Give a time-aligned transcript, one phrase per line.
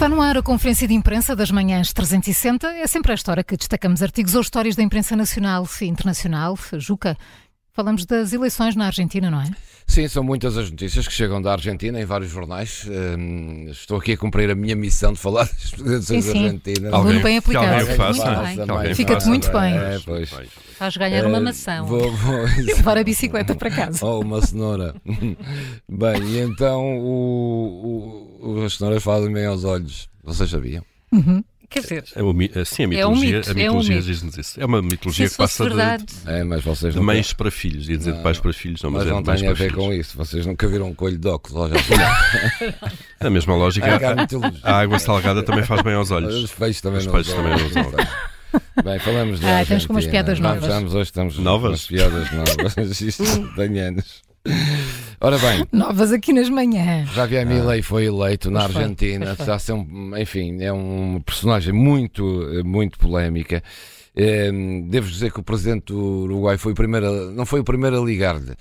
[0.00, 2.66] Está no ar a conferência de imprensa das manhãs 360.
[2.68, 6.58] É sempre esta hora que destacamos artigos ou histórias da imprensa nacional e internacional.
[6.78, 7.18] Juca,
[7.70, 9.50] falamos das eleições na Argentina, não é?
[9.90, 12.86] Sim, são muitas as notícias que chegam da Argentina em vários jornais.
[12.88, 15.46] Um, estou aqui a cumprir a minha missão de falar
[15.78, 16.44] das sim, sim.
[16.44, 16.92] argentinas.
[16.92, 17.66] Alguém, bem aplicado.
[17.66, 18.94] Que alguém faça, muito bem.
[18.94, 19.76] Fica-te muito bem.
[19.76, 20.30] É, pois.
[20.78, 21.82] Faz ganhar uma maçã.
[21.82, 24.06] Vou, vou, e levar a bicicleta para casa.
[24.06, 24.94] Ou uma cenoura.
[25.90, 30.08] bem, e então o, o, as cenouras fazem bem aos olhos.
[30.22, 30.84] Vocês sabiam?
[31.10, 31.42] Uhum.
[31.70, 32.32] Quer dizer, é uma,
[32.64, 34.60] sim, a mitologia, é um mito, a mitologia é um diz-nos isso.
[34.60, 36.04] É uma mitologia que passa verdade.
[36.04, 38.82] de, É, mas vocês de não mães para filhos, ia dizer de pais para filhos,
[38.82, 39.74] não, mas, Mas é não tem a ver filhos.
[39.74, 40.16] com isso.
[40.18, 41.70] Vocês nunca viram um coelho de óculos.
[43.20, 44.58] A mesma lógica, É, mitologia.
[44.64, 46.50] a água salgada também faz bem aos Os olhos.
[46.52, 47.92] peixes também Os não peixes também não usam.
[48.82, 50.66] Bem, falamos de Ah, estamos com umas piadas novas.
[50.66, 51.70] vamos, hoje estamos com Novas?
[51.70, 52.76] umas piadas novas.
[53.00, 54.22] Isto tem anos.
[55.20, 57.10] Ora bem, Novas aqui nas manhãs.
[57.10, 59.32] Javier Milei foi eleito na Argentina.
[59.32, 62.24] Está a ser um, enfim, é um personagem muito,
[62.64, 63.62] muito polémica.
[64.16, 64.50] Eh,
[64.88, 68.00] Devo dizer que o presidente do Uruguai foi o primeiro, a- não foi o primeiro
[68.00, 68.54] a ligar-lhe,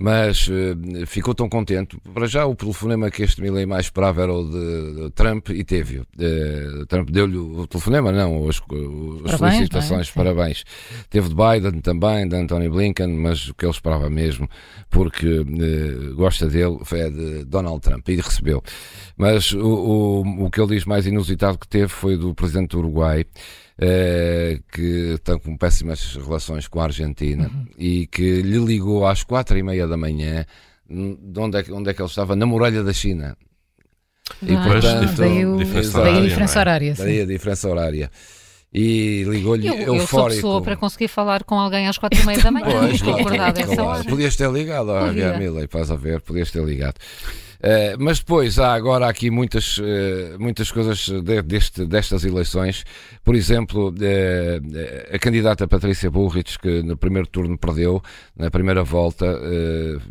[0.00, 1.98] mas eh, ficou tão contente.
[2.14, 6.06] Para já, o telefonema que este Milei mais esperava era o de, Trump e teve-o.
[6.18, 10.24] Eh, Trump deu-lhe o telefonema, não, as, as Parabéns, felicitações, não é?
[10.24, 10.64] Parabéns.
[11.10, 14.48] Teve de Biden também, de Anthony Blinken, mas o que ele esperava mesmo,
[14.88, 18.62] porque eh, gosta dele, foi de Donald Trump e recebeu.
[19.18, 22.78] Mas o, o, o que ele diz mais inusitado que teve foi do presidente do
[22.78, 23.26] Uruguai,
[23.80, 27.66] eh, que está com péssimas relações com a Argentina Uhum.
[27.78, 30.44] e que lhe ligou às quatro e meia da manhã,
[30.88, 32.36] de onde é, que- onde é que ele estava?
[32.36, 33.36] Na muralha da China.
[34.42, 36.62] E, Ah, portanto, daí, o- diferença daí a diferença não é?
[36.62, 36.94] horária.
[36.94, 37.02] sim.
[37.02, 38.10] Daí a diferença horária.
[38.72, 40.34] E ligou-lhe eu, eu sou eufórico.
[40.36, 42.66] pessoa para conseguir falar com alguém às quatro e meia da manhã.
[42.70, 44.04] Pois, Estou claro, acordada a essa claro.
[44.04, 46.94] Podias ter ligado à Milei, faz a ver, podias ter ligado.
[47.62, 52.84] Eh, mas depois há agora aqui muitas, eh, muitas coisas de- deste, destas eleições.
[53.22, 58.02] Por exemplo, eh, a candidata Patrícia Bullrich, que no primeiro turno perdeu,
[58.36, 59.26] na primeira volta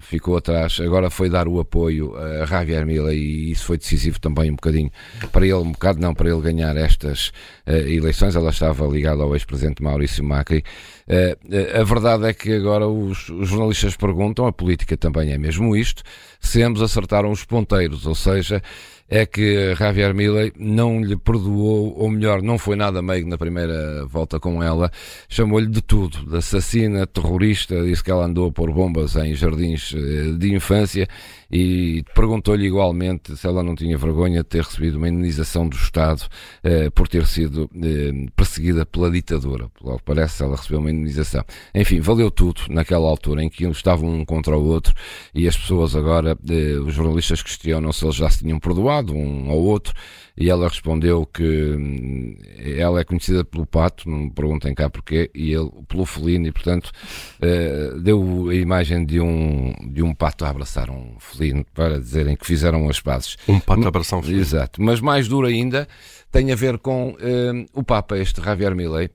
[0.00, 4.50] ficou atrás, agora foi dar o apoio a Javier Milei e isso foi decisivo também
[4.50, 4.90] um bocadinho
[5.30, 7.32] para ele, um bocado não, para ele ganhar estas
[7.66, 8.34] eleições.
[8.34, 10.64] Ela estava ligada ao ex-presidente Maurício Macri.
[11.08, 15.38] Eh, eh, a verdade é que agora os, os jornalistas perguntam, a política também é
[15.38, 16.02] mesmo isto,
[16.40, 18.62] se ambos acertaram os ponteiros, ou seja,
[19.08, 24.04] é que Javier Milei não lhe perdoou, ou melhor, não foi nada meio na primeira
[24.06, 24.90] volta com ela,
[25.28, 29.94] chamou-lhe de tudo, de assassina, terrorista, disse que ela andou a pôr bombas em jardins
[29.94, 31.08] eh, de infância
[31.50, 36.22] e perguntou-lhe igualmente se ela não tinha vergonha de ter recebido uma indenização do Estado
[36.64, 39.68] eh, por ter sido eh, perseguida pela ditadura.
[39.76, 41.44] Que parece, ela recebeu uma indenização.
[41.74, 44.92] Enfim, valeu tudo naquela altura em que estavam um contra o outro
[45.34, 49.50] e as pessoas agora, eh, os jornalistas questionam se eles já se tinham perdoado um
[49.50, 49.94] ao outro
[50.36, 55.30] e ela respondeu que hum, ela é conhecida pelo pato, não me perguntem cá porquê,
[55.34, 56.92] e ele pelo felino, e portanto
[57.40, 62.36] eh, deu a imagem de um, de um pato a abraçar um felino para dizerem
[62.36, 63.36] que fizeram as pazes.
[63.48, 64.40] Um pato a abraçar um filho.
[64.40, 65.88] Exato, mas mais duro ainda
[66.30, 69.08] tem a ver com eh, o Papa, este Javier Milei,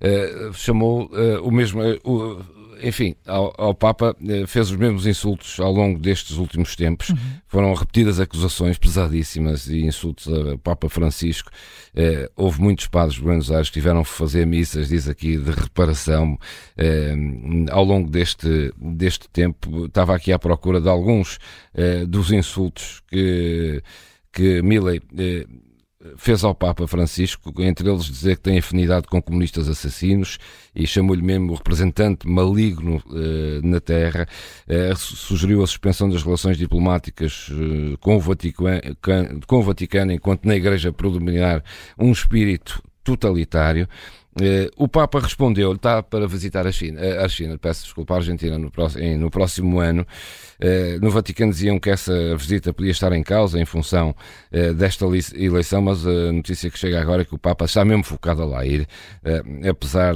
[0.00, 1.10] eh, chamou
[1.42, 1.80] o mesmo,
[2.82, 7.12] enfim, ao, ao Papa eh, fez os mesmos insultos ao longo destes últimos tempos.
[7.46, 11.50] Foram repetidas acusações pesadíssimas e insultos ao Papa Francisco.
[11.94, 15.50] Eh, houve muitos padres de Buenos Aires que tiveram que fazer missas, diz aqui, de
[15.50, 16.38] reparação
[16.76, 17.14] eh,
[17.70, 19.86] ao longo deste, deste tempo.
[19.86, 21.38] Estava aqui à procura de alguns
[21.74, 23.82] eh, dos insultos que,
[24.32, 25.46] que Milley eh,
[26.16, 30.38] fez ao Papa Francisco, entre eles dizer que tem afinidade com comunistas assassinos
[30.74, 34.26] e chamou-lhe mesmo o representante maligno eh, na Terra,
[34.66, 38.80] Eh, su- sugeriu a suspensão das relações diplomáticas eh, com, o Vaticano,
[39.46, 41.62] com o Vaticano, enquanto na Igreja predominar
[41.98, 43.88] um espírito totalitário.
[44.40, 48.18] Eh, o Papa respondeu, está para visitar a China, eh, a China, peço desculpa, a
[48.18, 50.06] Argentina no próximo, no próximo ano.
[50.60, 54.14] Eh, no Vaticano diziam que essa visita podia estar em causa em função
[54.76, 55.04] desta
[55.34, 58.46] eleição, mas a notícia que chega agora é que o Papa está mesmo focado a
[58.46, 58.88] lá ir,
[59.68, 60.14] apesar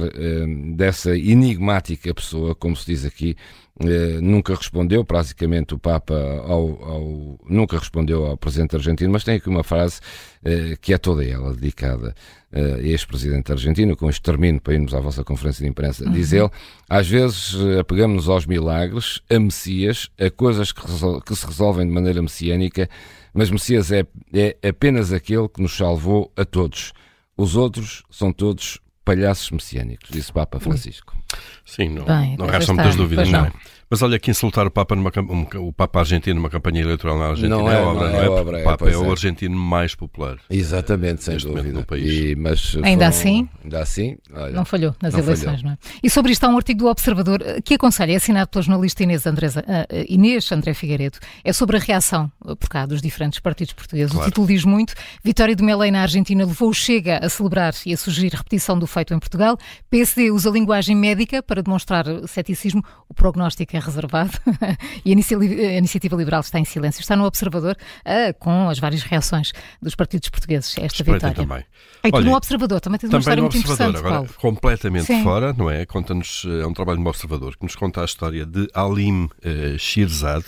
[0.75, 3.37] dessa enigmática pessoa, como se diz aqui,
[3.79, 6.13] eh, nunca respondeu, praticamente o Papa
[6.45, 9.99] ao, ao- nunca respondeu ao presidente argentino, mas tem aqui uma frase
[10.43, 12.13] eh, que é toda ela dedicada
[12.51, 16.07] eh, a este presidente argentino, com este termino para irmos à vossa conferência de imprensa.
[16.09, 16.49] Diz ele,
[16.87, 21.87] às vezes eh, apegamos-nos aos milagres, a Messias, a coisas que, resol- que se resolvem
[21.87, 22.87] de maneira messiânica,
[23.33, 26.93] mas Messias é, é apenas aquele que nos salvou a todos.
[27.35, 31.17] Os outros são todos palhaços messiânicos, disse Papa Francisco.
[31.65, 32.73] Sim, não, Bem, não está.
[32.73, 33.41] muitas dúvidas, não.
[33.41, 33.47] não.
[33.47, 33.51] é?
[33.89, 37.25] Mas olha que insultar o Papa, numa, um, o Papa argentino numa campanha eleitoral na
[37.27, 38.29] Argentina não é, é, obra, não não é é?
[38.29, 39.11] obra, o é, Papa é, pois o é.
[39.11, 40.37] argentino mais popular.
[40.49, 41.71] Exatamente, sem dúvida.
[41.79, 42.11] no país.
[42.11, 43.49] E, mas Ainda foram- assim?
[43.63, 45.63] Ainda assim, olha, Não falhou nas Não eleições, falhou.
[45.65, 45.77] não é?
[46.01, 49.03] E sobre isto há um artigo do Observador eh, que aconselha, é assinado pela jornalista
[49.03, 51.19] Inês, Andresa, eh, Inês André Figueiredo.
[51.43, 54.11] É sobre a reação por cá dos diferentes partidos portugueses.
[54.11, 54.31] O Claro.
[54.31, 54.95] título diz muito.
[55.23, 58.87] Vitória de Melei na Argentina levou o Chega a celebrar e a sugerir repetição do
[58.87, 59.55] feito em Portugal.
[59.91, 62.83] PSD usa linguagem médica para demonstrar ceticismo.
[63.07, 64.31] O prognóstico é reservado.
[65.05, 67.01] e a Inicia- a Iniciativa Liberal está em silêncio.
[67.01, 67.75] Está no Observador
[68.05, 69.51] eh, com as várias reações
[69.81, 71.47] dos partidos portugueses a esta Espreitem vitória.
[71.49, 71.65] também.
[72.03, 74.39] E tu Olha, no Observador também tens uma história no muito Observador, interessante, agora Paulo.
[74.41, 75.23] completamente Sim.
[75.23, 75.85] fora, não é?
[75.85, 80.43] Conta-nos, é um trabalho do Observador que nos conta a história de Alim eh, Shirzad,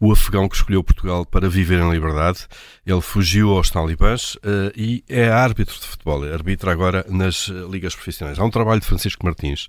[0.00, 2.46] o afegão que escolheu Portugal para viver em liberdade.
[2.86, 7.94] Ele fugiu aos talibãs eh, e é árbitro de futebol, arbitra agora nas eh, ligas
[7.94, 8.38] profissionais.
[8.38, 9.68] Há um trabalho de Francisco Martins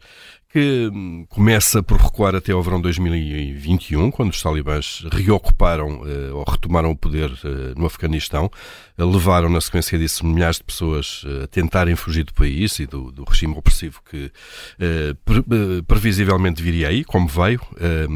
[0.52, 6.44] que hum, começa por recuar até ao verão 2021, quando os talibãs reocuparam eh, ou
[6.50, 8.50] retomaram o poder eh, no Afeganistão,
[9.00, 13.12] Eh, levaram na sequência disso milhares de pessoas a tentarem fugir do país e do,
[13.12, 14.32] do regime opressivo que
[15.24, 15.44] pre-
[15.86, 18.08] previsivelmente viria aí, como veio, eh,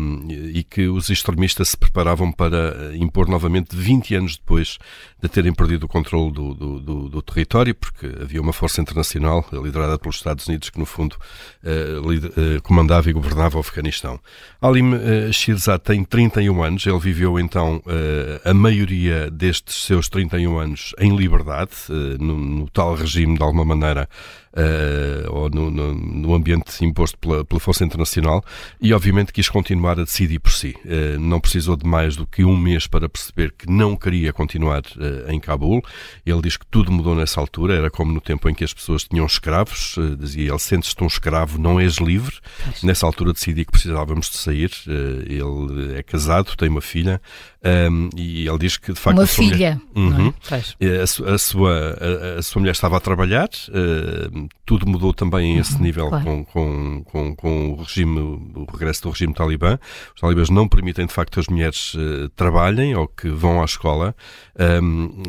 [0.53, 4.79] e que os extremistas se preparavam para impor novamente 20 anos depois
[5.21, 9.45] de terem perdido o controle do, do, do- do território, porque havia uma força internacional
[9.51, 11.15] liderada pelos Estados Unidos que, no fundo,
[11.63, 12.20] lider- eh,
[12.63, 14.19] comandava e governava o Afeganistão.
[14.61, 20.57] Alim eh, Shirzad tem 31 anos, ele viveu então eh, a maioria destes seus 31
[20.57, 24.07] anos em liberdade, eh, no, no tal regime, de alguma maneira,
[24.55, 28.43] eh, ou no, no- no ambiente imposto pela, pela Força Internacional,
[28.81, 30.75] e obviamente quis continuar a decidir por si.
[30.85, 34.81] Eh, não precisou de mais do que um mês para perceber que não queria continuar
[34.99, 35.81] eh, em Cabul.
[36.25, 39.03] Ele diz que tudo mudou nessa altura, era como no tempo em que as pessoas
[39.03, 42.35] tinham escravos, dizia ele, sentes-te um escravo, não és livre.
[42.83, 44.71] Nessa altura decidi que precisávamos de sair.
[44.87, 47.21] Ele é casado, tem uma filha,
[47.63, 49.81] ehm, e ele diz que de facto Uma a sua mulher- filha.
[49.95, 50.19] não é?
[50.21, 50.33] Uhum.
[50.79, 51.97] Eh, A, a sua,
[52.35, 56.09] a, a sua mulher estava a trabalhar, eh, tudo mudou também a esse nível Uhum,
[56.09, 56.25] claro.
[56.25, 59.77] com, com, com, com o regime, o regresso do regime talibã.
[60.15, 63.65] Os talibãs não permitem de facto que as mulheres eh, trabalhem ou que vão à
[63.65, 64.15] escola.
[64.59, 65.23] Um,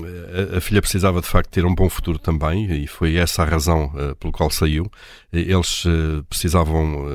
[0.54, 3.46] a, a filha precisava de facto ter um bom futuro também e foi essa a
[3.46, 4.90] razão eh, pelo qual saiu.
[5.32, 7.06] Eles eh, precisavam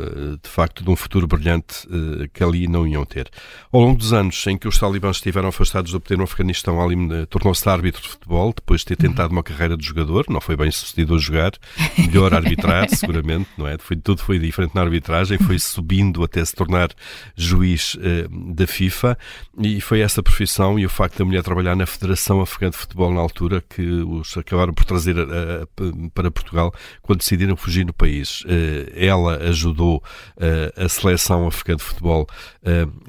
[0.42, 1.88] de facto de um futuro brilhante
[2.34, 3.30] que ali não iam ter.
[3.72, 6.96] Ao longo dos anos em que os talibãs estiveram afastados do poder no Afeganistão, Ali
[7.14, 10.56] eh, tornou-se árbitro de futebol, depois de ter tentado uma carreira de jogador, não foi
[10.58, 11.52] bem sucedido a jogar,
[11.98, 13.78] melhor arbitrar, seguramente, não é?
[13.78, 16.90] Foi, tudo foi diferente na arbitragem, foi subindo até se tornar
[17.36, 19.18] juiz eh, da FIFA
[19.60, 23.14] e foi essa profissão e o facto da mulher trabalhar na Federação Afegã de Futebol
[23.14, 25.24] na altura que os acabaram por trazer a-
[25.64, 28.44] a- para Portugal quando decidiram fugir no país.
[28.48, 30.04] Eh, ela ajudou
[30.40, 32.28] eh, a seleção afegã de futebol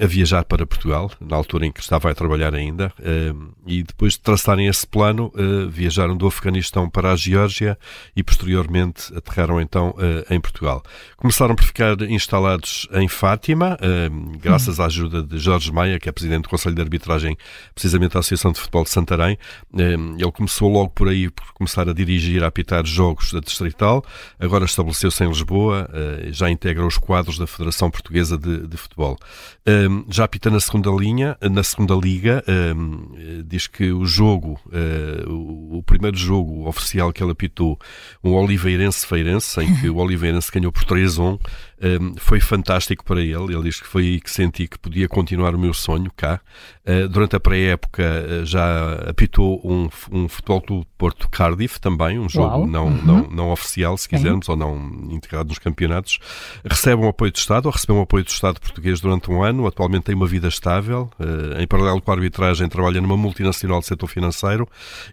[0.00, 3.32] a viajar para Portugal, na altura em que estava a trabalhar ainda, eh,
[3.66, 7.78] e depois de traçarem esse plano, eh, viajaram do Afeganistão para a Geórgia
[8.14, 10.82] e posteriormente aterraram então eh, em Portugal.
[11.16, 16.12] Começaram por ficar instalados em Fátima, eh, graças à ajuda de Jorge Maia, que é
[16.12, 17.36] presidente do Conselho de Arbitragem,
[17.74, 19.38] precisamente da Associação de Futebol de Santarém.
[19.76, 24.04] Eh, Ele começou logo por aí por começar a dirigir, a apitar jogos da Distrital,
[24.38, 29.16] agora estabeleceu-se em Lisboa, eh, já integra os quadros da Federação Portuguesa de, de Futebol.
[30.08, 35.24] Já apita na segunda linha, na segunda liga, um, eh, diz que o jogo, eh,
[35.26, 37.78] o, primeiro jogo oficial que ele apitou,
[38.22, 41.38] um Oliveirense-Feirense, em que o Oliveirense ganhou por 3-1,
[41.80, 43.54] um, foi fantástico para ele.
[43.54, 46.40] Ele diz que foi aí que senti que podia continuar o meu sonho cá.
[46.84, 52.18] Uh, durante a pré-época uh, já apitou um, um Futebol Clube de Porto Cardiff também,
[52.18, 52.66] um jogo Uau.
[52.66, 53.02] não, Uhum.
[53.04, 54.76] não, não oficial, se quisermos, ou não
[55.10, 56.18] integrado nos campeonatos.
[56.64, 59.66] Recebe um apoio do Estado, ou recebeu um apoio do Estado português durante um ano.
[59.66, 61.10] Atualmente tem uma vida estável.
[61.18, 64.66] Uh, em paralelo com a arbitragem, trabalha numa multinacional de setor financeiro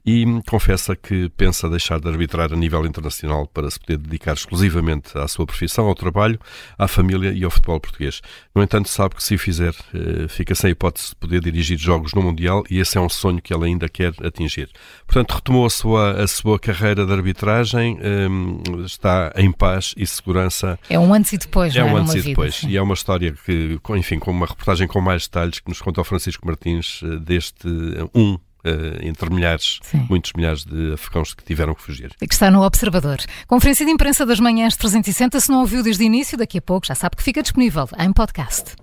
[0.06, 5.18] e confessa que pensa deixar de arbitrar a nível internacional para se poder dedicar exclusivamente
[5.18, 6.40] à sua profissão, ao trabalho,
[6.78, 8.22] à família e ao futebol português.
[8.56, 12.14] No entanto, sabe que se o fizer, eh, fica sem hipótese de poder dirigir jogos
[12.14, 14.70] no Mundial e esse é um sonho que ele ainda quer atingir.
[15.06, 17.98] Portanto, retomou a sua, a sua carreira de arbitragem,
[18.30, 20.80] hum, está em paz e segurança.
[20.90, 21.94] É um antes e depois, É não é?
[21.94, 22.56] um antes e vida, depois.
[22.56, 22.70] sim.
[22.70, 26.02] E é uma história que, enfim, com uma reportagem com mais detalhes que nos conta
[26.02, 30.06] o Francisco Martins eh, deste eh, um eh, entre milhares, Sim.
[30.10, 32.16] muitos milhares de afegãos que tiveram que fugir.
[32.20, 33.20] que está no Observador.
[33.48, 36.88] Conferência de imprensa das manhãs 360, se não ouviu desde o início, daqui a pouco
[36.88, 38.76] já sabe que fica disponível em podcast.